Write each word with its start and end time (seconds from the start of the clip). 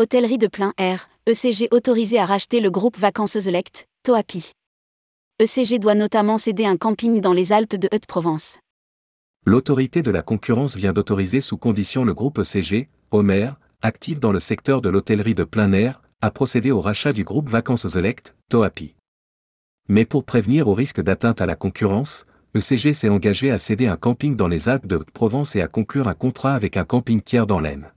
Hôtellerie 0.00 0.38
de 0.38 0.46
plein 0.46 0.72
air, 0.78 1.10
ECG 1.26 1.68
autorisé 1.72 2.18
à 2.18 2.24
racheter 2.24 2.60
le 2.60 2.70
groupe 2.70 2.96
Vacances 2.96 3.38
Select, 3.38 3.86
Toapi. 4.02 4.52
ECG 5.40 5.78
doit 5.78 5.94
notamment 5.94 6.38
céder 6.38 6.64
un 6.64 6.78
camping 6.78 7.20
dans 7.20 7.34
les 7.34 7.52
Alpes 7.52 7.76
de 7.76 7.86
Haute-Provence. 7.92 8.56
L'autorité 9.44 10.00
de 10.00 10.10
la 10.10 10.22
concurrence 10.22 10.74
vient 10.74 10.94
d'autoriser 10.94 11.42
sous 11.42 11.58
condition 11.58 12.06
le 12.06 12.14
groupe 12.14 12.38
ECG, 12.38 12.88
Homer, 13.10 13.50
actif 13.82 14.20
dans 14.20 14.32
le 14.32 14.40
secteur 14.40 14.80
de 14.80 14.88
l'hôtellerie 14.88 15.34
de 15.34 15.44
plein 15.44 15.70
air, 15.74 16.00
à 16.22 16.30
procéder 16.30 16.70
au 16.70 16.80
rachat 16.80 17.12
du 17.12 17.22
groupe 17.22 17.50
Vacances 17.50 17.86
Select, 17.86 18.34
Toapi. 18.48 18.94
Mais 19.90 20.06
pour 20.06 20.24
prévenir 20.24 20.68
au 20.68 20.72
risque 20.72 21.02
d'atteinte 21.02 21.42
à 21.42 21.46
la 21.46 21.56
concurrence, 21.56 22.24
ECG 22.54 22.94
s'est 22.94 23.10
engagé 23.10 23.50
à 23.50 23.58
céder 23.58 23.86
un 23.86 23.98
camping 23.98 24.34
dans 24.34 24.48
les 24.48 24.70
Alpes 24.70 24.86
de 24.86 24.96
Haute-Provence 24.96 25.56
et 25.56 25.60
à 25.60 25.68
conclure 25.68 26.08
un 26.08 26.14
contrat 26.14 26.54
avec 26.54 26.78
un 26.78 26.86
camping 26.86 27.20
tiers 27.20 27.46
dans 27.46 27.60
l'Aisne. 27.60 27.92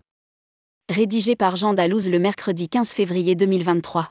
Rédigé 0.89 1.37
par 1.37 1.55
Jean 1.55 1.73
Dalouse 1.73 2.09
le 2.09 2.19
mercredi 2.19 2.67
15 2.67 2.91
février 2.91 3.35
2023. 3.35 4.09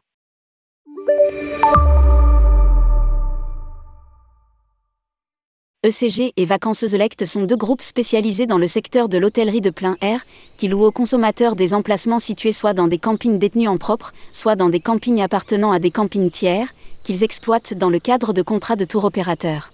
ECG 5.82 6.32
et 6.34 6.44
Vacances 6.46 6.86
Select 6.86 7.26
sont 7.26 7.42
deux 7.42 7.58
groupes 7.58 7.82
spécialisés 7.82 8.46
dans 8.46 8.56
le 8.56 8.66
secteur 8.66 9.10
de 9.10 9.18
l'hôtellerie 9.18 9.60
de 9.60 9.68
plein 9.68 9.98
air, 10.00 10.24
qui 10.56 10.66
louent 10.66 10.84
aux 10.84 10.92
consommateurs 10.92 11.56
des 11.56 11.74
emplacements 11.74 12.18
situés 12.18 12.52
soit 12.52 12.72
dans 12.72 12.88
des 12.88 12.96
campings 12.96 13.38
détenus 13.38 13.68
en 13.68 13.76
propre, 13.76 14.14
soit 14.32 14.56
dans 14.56 14.70
des 14.70 14.80
campings 14.80 15.20
appartenant 15.20 15.72
à 15.72 15.78
des 15.78 15.90
campings 15.90 16.30
tiers, 16.30 16.72
qu'ils 17.02 17.22
exploitent 17.22 17.74
dans 17.74 17.90
le 17.90 17.98
cadre 17.98 18.32
de 18.32 18.40
contrats 18.40 18.76
de 18.76 18.86
tour 18.86 19.04
opérateur. 19.04 19.72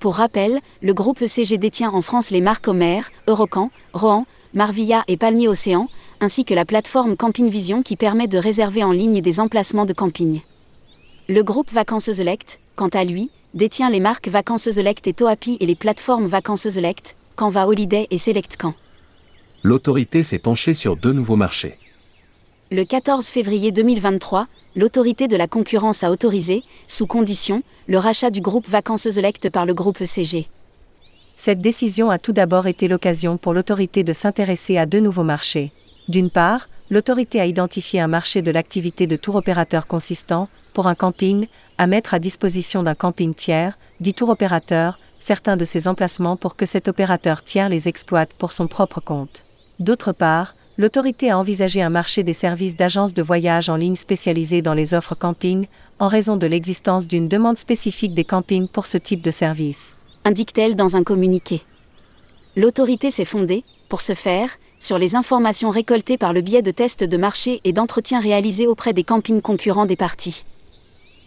Pour 0.00 0.16
rappel, 0.16 0.60
le 0.82 0.92
groupe 0.92 1.22
ECG 1.22 1.56
détient 1.56 1.90
en 1.90 2.02
France 2.02 2.30
les 2.30 2.42
marques 2.42 2.68
Homer, 2.68 3.00
Eurocamp, 3.26 3.70
Rohan, 3.94 4.26
Marvilla 4.52 5.04
et 5.06 5.16
Palmier 5.16 5.48
Océan, 5.48 5.88
ainsi 6.20 6.44
que 6.44 6.54
la 6.54 6.64
plateforme 6.64 7.16
Camping 7.16 7.48
Vision 7.48 7.82
qui 7.82 7.96
permet 7.96 8.28
de 8.28 8.38
réserver 8.38 8.84
en 8.84 8.92
ligne 8.92 9.20
des 9.20 9.40
emplacements 9.40 9.86
de 9.86 9.92
camping. 9.92 10.40
Le 11.28 11.42
groupe 11.42 11.72
Vacances 11.72 12.12
Select, 12.12 12.58
quant 12.76 12.88
à 12.88 13.04
lui, 13.04 13.30
détient 13.54 13.90
les 13.90 14.00
marques 14.00 14.28
Vacances 14.28 14.70
Select 14.70 15.06
et 15.06 15.12
Toapi 15.12 15.56
et 15.60 15.66
les 15.66 15.74
plateformes 15.74 16.26
Vacances 16.26 16.68
Select, 16.68 17.16
Canva 17.36 17.66
Holiday 17.66 18.06
et 18.10 18.18
Select 18.18 18.56
Camp. 18.56 18.74
L'autorité 19.62 20.22
s'est 20.22 20.38
penchée 20.38 20.74
sur 20.74 20.96
deux 20.96 21.12
nouveaux 21.12 21.36
marchés. 21.36 21.76
Le 22.70 22.84
14 22.84 23.26
février 23.26 23.72
2023, 23.72 24.46
l'autorité 24.76 25.26
de 25.26 25.36
la 25.36 25.48
concurrence 25.48 26.04
a 26.04 26.10
autorisé, 26.10 26.62
sous 26.86 27.06
condition, 27.06 27.62
le 27.88 27.98
rachat 27.98 28.30
du 28.30 28.40
groupe 28.40 28.68
Vacances 28.68 29.10
Select 29.10 29.50
par 29.50 29.66
le 29.66 29.74
groupe 29.74 30.00
ECG. 30.00 30.46
Cette 31.36 31.60
décision 31.60 32.10
a 32.10 32.18
tout 32.18 32.32
d'abord 32.32 32.66
été 32.66 32.86
l'occasion 32.86 33.38
pour 33.38 33.54
l'autorité 33.54 34.04
de 34.04 34.12
s'intéresser 34.12 34.76
à 34.76 34.86
deux 34.86 35.00
nouveaux 35.00 35.24
marchés. 35.24 35.72
D'une 36.08 36.30
part, 36.30 36.68
l'autorité 36.90 37.40
a 37.40 37.46
identifié 37.46 38.00
un 38.00 38.08
marché 38.08 38.42
de 38.42 38.50
l'activité 38.50 39.06
de 39.06 39.16
tour 39.16 39.36
opérateur 39.36 39.86
consistant, 39.86 40.48
pour 40.74 40.86
un 40.86 40.94
camping, 40.94 41.46
à 41.78 41.86
mettre 41.86 42.14
à 42.14 42.18
disposition 42.18 42.82
d'un 42.82 42.94
camping 42.94 43.34
tiers, 43.34 43.78
dit 44.00 44.14
tour 44.14 44.28
opérateur, 44.28 44.98
certains 45.18 45.56
de 45.56 45.64
ses 45.64 45.86
emplacements 45.86 46.36
pour 46.36 46.56
que 46.56 46.66
cet 46.66 46.88
opérateur 46.88 47.42
tiers 47.42 47.68
les 47.68 47.88
exploite 47.88 48.32
pour 48.34 48.52
son 48.52 48.66
propre 48.66 49.00
compte. 49.00 49.44
D'autre 49.78 50.12
part, 50.12 50.54
l'autorité 50.78 51.30
a 51.30 51.38
envisagé 51.38 51.82
un 51.82 51.90
marché 51.90 52.22
des 52.22 52.32
services 52.32 52.76
d'agences 52.76 53.14
de 53.14 53.22
voyage 53.22 53.68
en 53.68 53.76
ligne 53.76 53.96
spécialisées 53.96 54.62
dans 54.62 54.74
les 54.74 54.94
offres 54.94 55.14
camping, 55.14 55.66
en 55.98 56.08
raison 56.08 56.36
de 56.36 56.46
l'existence 56.46 57.06
d'une 57.06 57.28
demande 57.28 57.58
spécifique 57.58 58.14
des 58.14 58.24
campings 58.24 58.68
pour 58.68 58.86
ce 58.86 58.98
type 58.98 59.22
de 59.22 59.30
service. 59.30 59.96
Indique-t-elle 60.24 60.76
dans 60.76 60.96
un 60.96 61.02
communiqué. 61.02 61.62
L'autorité 62.56 63.10
s'est 63.10 63.24
fondée, 63.24 63.64
pour 63.88 64.00
ce 64.00 64.14
faire, 64.14 64.50
sur 64.80 64.98
les 64.98 65.14
informations 65.14 65.70
récoltées 65.70 66.18
par 66.18 66.32
le 66.32 66.40
biais 66.40 66.62
de 66.62 66.70
tests 66.70 67.04
de 67.04 67.16
marché 67.16 67.60
et 67.64 67.72
d'entretiens 67.72 68.18
réalisés 68.18 68.66
auprès 68.66 68.92
des 68.92 69.04
campings 69.04 69.42
concurrents 69.42 69.86
des 69.86 69.96
parties. 69.96 70.42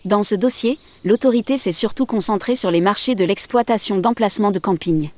Dans 0.05 0.23
ce 0.23 0.35
dossier, 0.35 0.79
l'autorité 1.05 1.55
s'est 1.55 1.71
surtout 1.71 2.05
concentrée 2.05 2.55
sur 2.55 2.71
les 2.71 2.81
marchés 2.81 3.15
de 3.15 3.23
l'exploitation 3.23 3.97
d'emplacements 3.97 4.51
de 4.51 4.59
camping. 4.59 5.11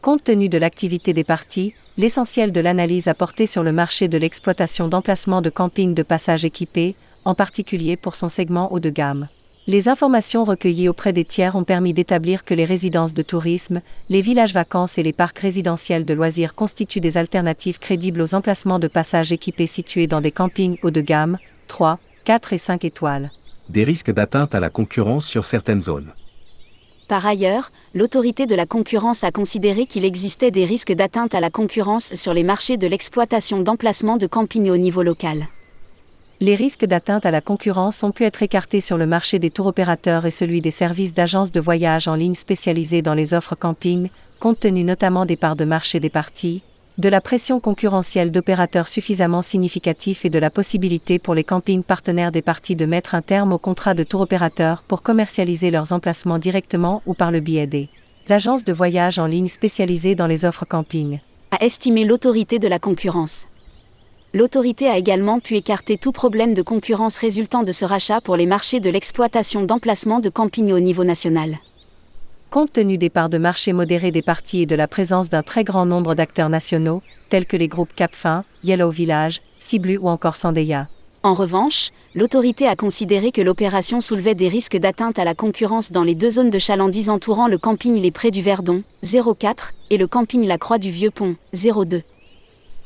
Compte 0.00 0.24
tenu 0.24 0.48
de 0.48 0.56
l'activité 0.56 1.12
des 1.12 1.24
parties, 1.24 1.74
l'essentiel 1.98 2.52
de 2.52 2.60
l'analyse 2.60 3.08
a 3.08 3.14
porté 3.14 3.46
sur 3.46 3.64
le 3.64 3.72
marché 3.72 4.06
de 4.06 4.16
l'exploitation 4.16 4.88
d'emplacements 4.88 5.42
de 5.42 5.50
camping 5.50 5.92
de 5.92 6.04
passage 6.04 6.44
équipés, 6.44 6.94
en 7.24 7.34
particulier 7.34 7.96
pour 7.96 8.14
son 8.14 8.28
segment 8.28 8.72
haut 8.72 8.80
de 8.80 8.90
gamme. 8.90 9.28
Les 9.70 9.90
informations 9.90 10.44
recueillies 10.44 10.88
auprès 10.88 11.12
des 11.12 11.26
tiers 11.26 11.54
ont 11.54 11.62
permis 11.62 11.92
d'établir 11.92 12.46
que 12.46 12.54
les 12.54 12.64
résidences 12.64 13.12
de 13.12 13.20
tourisme, 13.20 13.82
les 14.08 14.22
villages 14.22 14.54
vacances 14.54 14.96
et 14.96 15.02
les 15.02 15.12
parcs 15.12 15.38
résidentiels 15.40 16.06
de 16.06 16.14
loisirs 16.14 16.54
constituent 16.54 17.02
des 17.02 17.18
alternatives 17.18 17.78
crédibles 17.78 18.22
aux 18.22 18.34
emplacements 18.34 18.78
de 18.78 18.88
passage 18.88 19.30
équipés 19.30 19.66
situés 19.66 20.06
dans 20.06 20.22
des 20.22 20.30
campings 20.30 20.78
haut 20.82 20.90
de 20.90 21.02
gamme, 21.02 21.36
3, 21.66 21.98
4 22.24 22.54
et 22.54 22.58
5 22.58 22.82
étoiles. 22.86 23.30
Des 23.68 23.84
risques 23.84 24.10
d'atteinte 24.10 24.54
à 24.54 24.60
la 24.60 24.70
concurrence 24.70 25.26
sur 25.26 25.44
certaines 25.44 25.82
zones. 25.82 26.14
Par 27.06 27.26
ailleurs, 27.26 27.70
l'autorité 27.94 28.46
de 28.46 28.54
la 28.54 28.64
concurrence 28.64 29.22
a 29.22 29.32
considéré 29.32 29.84
qu'il 29.84 30.06
existait 30.06 30.50
des 30.50 30.64
risques 30.64 30.94
d'atteinte 30.94 31.34
à 31.34 31.40
la 31.40 31.50
concurrence 31.50 32.14
sur 32.14 32.32
les 32.32 32.42
marchés 32.42 32.78
de 32.78 32.86
l'exploitation 32.86 33.60
d'emplacements 33.60 34.16
de 34.16 34.26
camping 34.26 34.70
au 34.70 34.78
niveau 34.78 35.02
local 35.02 35.46
les 36.40 36.54
risques 36.54 36.84
d'atteinte 36.84 37.26
à 37.26 37.32
la 37.32 37.40
concurrence 37.40 38.02
ont 38.04 38.12
pu 38.12 38.24
être 38.24 38.42
écartés 38.42 38.80
sur 38.80 38.96
le 38.96 39.06
marché 39.06 39.40
des 39.40 39.50
tours 39.50 39.66
opérateurs 39.66 40.24
et 40.24 40.30
celui 40.30 40.60
des 40.60 40.70
services 40.70 41.12
d'agences 41.12 41.50
de 41.50 41.60
voyage 41.60 42.06
en 42.06 42.14
ligne 42.14 42.36
spécialisés 42.36 43.02
dans 43.02 43.14
les 43.14 43.34
offres 43.34 43.56
camping, 43.56 44.08
compte 44.38 44.60
tenu 44.60 44.84
notamment 44.84 45.26
des 45.26 45.36
parts 45.36 45.56
de 45.56 45.64
marché 45.64 45.98
des 45.98 46.10
parties, 46.10 46.62
de 46.96 47.08
la 47.08 47.20
pression 47.20 47.58
concurrentielle 47.58 48.30
d'opérateurs 48.30 48.86
suffisamment 48.86 49.42
significatifs 49.42 50.24
et 50.24 50.30
de 50.30 50.38
la 50.38 50.50
possibilité 50.50 51.18
pour 51.18 51.34
les 51.34 51.44
campings 51.44 51.82
partenaires 51.82 52.32
des 52.32 52.42
parties 52.42 52.76
de 52.76 52.86
mettre 52.86 53.16
un 53.16 53.22
terme 53.22 53.52
au 53.52 53.58
contrat 53.58 53.94
de 53.94 54.04
tour 54.04 54.20
opérateur 54.20 54.84
pour 54.86 55.02
commercialiser 55.02 55.72
leurs 55.72 55.92
emplacements 55.92 56.38
directement 56.38 57.02
ou 57.06 57.14
par 57.14 57.32
le 57.32 57.40
biais 57.40 57.66
des 57.66 57.88
agences 58.30 58.64
de 58.64 58.72
voyage 58.72 59.18
en 59.18 59.26
ligne 59.26 59.48
spécialisées 59.48 60.14
dans 60.14 60.26
les 60.26 60.44
offres 60.44 60.66
camping. 60.66 61.18
A 61.50 61.64
estimé 61.64 62.04
l'autorité 62.04 62.58
de 62.58 62.68
la 62.68 62.78
concurrence 62.78 63.46
l'autorité 64.34 64.88
a 64.88 64.98
également 64.98 65.40
pu 65.40 65.56
écarter 65.56 65.96
tout 65.96 66.12
problème 66.12 66.54
de 66.54 66.62
concurrence 66.62 67.16
résultant 67.16 67.62
de 67.62 67.72
ce 67.72 67.84
rachat 67.84 68.20
pour 68.20 68.36
les 68.36 68.46
marchés 68.46 68.80
de 68.80 68.90
l'exploitation 68.90 69.62
d'emplacements 69.62 70.20
de 70.20 70.28
camping 70.28 70.72
au 70.72 70.80
niveau 70.80 71.04
national. 71.04 71.58
Compte 72.50 72.72
tenu 72.72 72.96
des 72.96 73.10
parts 73.10 73.28
de 73.28 73.38
marché 73.38 73.72
modérées 73.72 74.10
des 74.10 74.22
parties 74.22 74.62
et 74.62 74.66
de 74.66 74.74
la 74.74 74.88
présence 74.88 75.28
d'un 75.28 75.42
très 75.42 75.64
grand 75.64 75.84
nombre 75.84 76.14
d'acteurs 76.14 76.48
nationaux, 76.48 77.02
tels 77.28 77.46
que 77.46 77.58
les 77.58 77.68
groupes 77.68 77.94
Capfin, 77.94 78.44
Yellow 78.64 78.90
Village, 78.90 79.42
Ciblu 79.58 79.98
ou 79.98 80.08
encore 80.08 80.36
Sandeya. 80.36 80.88
En 81.22 81.34
revanche, 81.34 81.90
l'autorité 82.14 82.66
a 82.66 82.76
considéré 82.76 83.32
que 83.32 83.42
l'opération 83.42 84.00
soulevait 84.00 84.34
des 84.34 84.48
risques 84.48 84.78
d'atteinte 84.78 85.18
à 85.18 85.24
la 85.24 85.34
concurrence 85.34 85.92
dans 85.92 86.04
les 86.04 86.14
deux 86.14 86.30
zones 86.30 86.50
de 86.50 86.58
chalandise 86.58 87.10
entourant 87.10 87.48
le 87.48 87.58
camping 87.58 88.00
Les 88.00 88.10
Prés 88.10 88.30
du 88.30 88.40
Verdon, 88.40 88.82
04, 89.02 89.74
et 89.90 89.98
le 89.98 90.06
camping 90.06 90.46
La 90.46 90.56
Croix 90.56 90.78
du 90.78 90.90
Vieux 90.90 91.10
Pont, 91.10 91.36
02. 91.52 92.02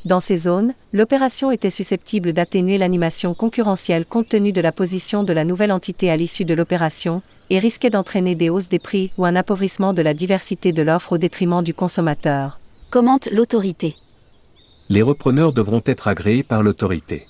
Dans 0.05 0.19
ces 0.19 0.35
zones, 0.35 0.73
l'opération 0.91 1.49
était 1.49 1.69
susceptible 1.69 2.33
d'atténuer 2.33 2.77
l'animation 2.77 3.33
concurrentielle 3.33 4.05
compte 4.05 4.27
tenu 4.27 4.51
de 4.51 4.59
la 4.59 4.73
position 4.73 5.23
de 5.23 5.31
la 5.31 5.45
nouvelle 5.45 5.71
entité 5.71 6.11
à 6.11 6.17
l'issue 6.17 6.43
de 6.43 6.53
l'opération, 6.53 7.21
et 7.49 7.59
risquait 7.59 7.89
d'entraîner 7.89 8.35
des 8.35 8.49
hausses 8.49 8.67
des 8.67 8.79
prix 8.79 9.11
ou 9.17 9.25
un 9.25 9.35
appauvrissement 9.35 9.93
de 9.93 10.01
la 10.01 10.13
diversité 10.13 10.71
de 10.71 10.81
l'offre 10.81 11.13
au 11.13 11.17
détriment 11.17 11.63
du 11.63 11.73
consommateur. 11.73 12.59
Commente 12.89 13.29
l'autorité. 13.31 13.95
Les 14.89 15.01
repreneurs 15.01 15.53
devront 15.53 15.81
être 15.85 16.07
agréés 16.07 16.43
par 16.43 16.63
l'autorité. 16.63 17.27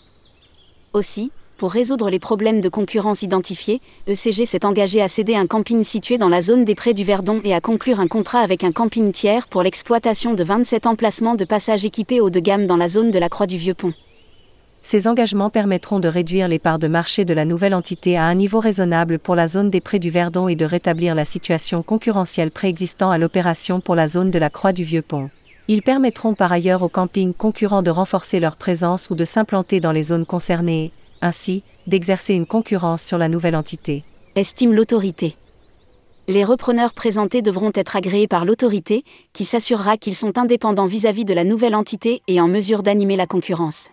Aussi, 0.93 1.31
pour 1.57 1.71
résoudre 1.71 2.09
les 2.09 2.19
problèmes 2.19 2.61
de 2.61 2.69
concurrence 2.69 3.21
identifiés, 3.21 3.79
ECG 4.07 4.45
s'est 4.45 4.65
engagé 4.65 5.01
à 5.01 5.07
céder 5.07 5.35
un 5.35 5.47
camping 5.47 5.83
situé 5.83 6.17
dans 6.17 6.29
la 6.29 6.41
zone 6.41 6.65
des 6.65 6.75
Prés 6.75 6.93
du 6.93 7.03
Verdon 7.03 7.39
et 7.43 7.53
à 7.53 7.61
conclure 7.61 7.99
un 7.99 8.07
contrat 8.07 8.39
avec 8.39 8.63
un 8.63 8.71
camping 8.71 9.11
tiers 9.11 9.47
pour 9.47 9.63
l'exploitation 9.63 10.33
de 10.33 10.43
27 10.43 10.87
emplacements 10.87 11.35
de 11.35 11.45
passage 11.45 11.85
équipés 11.85 12.21
haut 12.21 12.31
de 12.31 12.39
gamme 12.39 12.65
dans 12.65 12.77
la 12.77 12.87
zone 12.87 13.11
de 13.11 13.19
la 13.19 13.29
Croix 13.29 13.47
du 13.47 13.57
Vieux-Pont. 13.57 13.93
Ces 14.81 15.07
engagements 15.07 15.49
permettront 15.49 16.01
de 16.01 16.09
réduire 16.09 16.49
les 16.49 16.59
parts 16.59 16.79
de 16.79 16.89
marché 16.89 17.23
de 17.23 17.33
la 17.33 17.45
nouvelle 17.45 17.73
entité 17.73 18.17
à 18.17 18.25
un 18.25 18.35
niveau 18.35 18.59
raisonnable 18.59 19.17
pour 19.17 19.35
la 19.35 19.47
zone 19.47 19.69
des 19.69 19.79
Prés 19.79 19.99
du 19.99 20.09
Verdon 20.09 20.49
et 20.49 20.57
de 20.57 20.65
rétablir 20.65 21.15
la 21.15 21.23
situation 21.23 21.83
concurrentielle 21.83 22.51
préexistant 22.51 23.09
à 23.09 23.17
l'opération 23.17 23.79
pour 23.79 23.95
la 23.95 24.09
zone 24.09 24.29
de 24.29 24.39
la 24.39 24.49
Croix 24.49 24.73
du 24.73 24.83
Vieux-Pont. 24.83 25.29
Ils 25.69 25.83
permettront 25.83 26.33
par 26.33 26.51
ailleurs 26.51 26.81
aux 26.81 26.89
campings 26.89 27.33
concurrents 27.33 27.81
de 27.81 27.91
renforcer 27.91 28.41
leur 28.41 28.57
présence 28.57 29.09
ou 29.09 29.15
de 29.15 29.23
s'implanter 29.23 29.79
dans 29.79 29.93
les 29.93 30.03
zones 30.03 30.25
concernées, 30.25 30.91
ainsi, 31.23 31.63
d'exercer 31.87 32.33
une 32.33 32.45
concurrence 32.45 33.01
sur 33.01 33.17
la 33.17 33.29
nouvelle 33.29 33.55
entité. 33.55 34.03
Estime 34.35 34.73
l'autorité. 34.73 35.35
Les 36.27 36.43
repreneurs 36.43 36.93
présentés 36.93 37.41
devront 37.41 37.71
être 37.75 37.95
agréés 37.95 38.27
par 38.27 38.45
l'autorité, 38.45 39.03
qui 39.33 39.43
s'assurera 39.43 39.97
qu'ils 39.97 40.15
sont 40.15 40.37
indépendants 40.37 40.85
vis-à-vis 40.85 41.25
de 41.25 41.33
la 41.33 41.43
nouvelle 41.43 41.75
entité 41.75 42.21
et 42.27 42.39
en 42.39 42.47
mesure 42.47 42.83
d'animer 42.83 43.15
la 43.15 43.27
concurrence. 43.27 43.89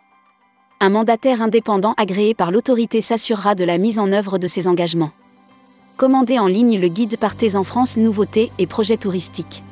Un 0.81 0.91
mandataire 0.91 1.43
indépendant 1.43 1.95
agréé 1.97 2.35
par 2.35 2.51
l'autorité 2.51 3.01
s'assurera 3.01 3.55
de 3.55 3.65
la 3.65 3.79
mise 3.79 3.99
en 3.99 4.13
œuvre 4.13 4.39
de 4.39 4.47
ces 4.47 4.67
engagements. 4.69 5.11
Commandez 5.97 6.39
en 6.39 6.47
ligne 6.47 6.81
le 6.81 6.89
guide 6.89 7.19
Partez 7.19 7.57
en 7.57 7.65
France 7.65 7.97
Nouveautés 7.97 8.51
et 8.59 8.67
projets 8.67 8.97
touristiques. 8.97 9.63